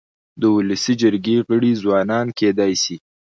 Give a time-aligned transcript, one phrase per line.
[0.41, 2.95] د ولسي جرګي غړي ځوانان کيدای سي.